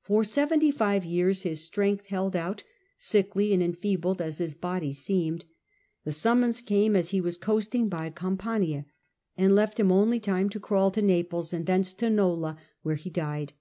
For 0.00 0.24
seventy 0.24 0.72
five 0.72 1.04
years 1.04 1.42
his 1.42 1.62
strength 1.62 2.06
held 2.06 2.34
out, 2.34 2.64
sickly 2.98 3.52
and 3.54 3.62
enfeebled 3.62 4.20
as 4.20 4.38
his 4.38 4.52
body 4.52 4.92
seemed. 4.92 5.44
The 6.02 6.10
summons 6.10 6.60
came 6.60 6.96
as 6.96 7.10
he 7.10 7.20
was 7.20 7.36
coasting 7.36 7.88
by 7.88 8.10
Campania, 8.10 8.86
and 9.36 9.54
left 9.54 9.78
him 9.78 9.92
only 9.92 10.18
time 10.18 10.48
to 10.48 10.58
crawl 10.58 10.90
to 10.90 11.02
Naples 11.02 11.52
and 11.52 11.66
thence 11.66 11.92
to 11.92 12.10
Nola, 12.10 12.58
where 12.82 12.96
piedat 12.96 13.02
he 13.04 13.10
died. 13.10 13.52